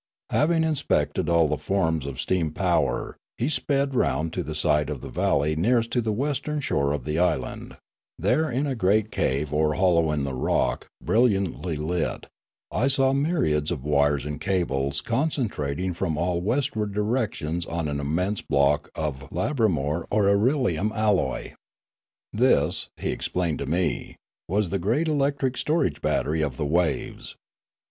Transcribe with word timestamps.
Having 0.31 0.63
inspected 0.63 1.29
all 1.29 1.47
the 1.47 1.59
forms 1.59 2.07
of 2.07 2.19
stream 2.19 2.49
power, 2.49 3.15
he 3.37 3.47
sped 3.47 3.93
round 3.93 4.33
to 4.33 4.41
the 4.41 4.55
side 4.55 4.89
of 4.89 5.01
the 5.01 5.11
valley 5.11 5.55
nearest 5.55 5.91
to 5.91 6.01
the 6.01 6.11
western 6.11 6.59
shore 6.59 6.91
of 6.91 7.05
the 7.05 7.19
island; 7.19 7.77
there 8.17 8.49
in 8.49 8.65
a 8.65 8.73
Rimla 8.73 8.77
105 8.77 8.77
great 8.79 9.11
cave 9.11 9.53
or 9.53 9.75
hollow 9.75 10.11
in 10.11 10.23
the 10.23 10.33
rock, 10.33 10.87
brilliantly 11.03 11.75
lit, 11.75 12.25
I 12.71 12.87
saw 12.87 13.13
myriads 13.13 13.69
of 13.69 13.83
wires 13.83 14.25
and 14.25 14.41
cables 14.41 15.01
concentrating 15.01 15.93
from 15.93 16.17
all 16.17 16.41
westward 16.41 16.95
directions 16.95 17.67
on 17.67 17.87
an 17.87 17.99
immense 17.99 18.41
block 18.41 18.89
of 18.95 19.29
labramor 19.31 20.07
or 20.09 20.23
irelium 20.25 20.91
alloy. 20.95 21.53
This, 22.33 22.89
he 22.97 23.11
explained 23.11 23.59
to 23.59 23.67
me, 23.67 24.15
was 24.47 24.69
the 24.69 24.79
great 24.79 25.07
electric 25.07 25.57
storage 25.57 26.01
battery 26.01 26.41
of 26.41 26.57
the 26.57 26.65
waves. 26.65 27.35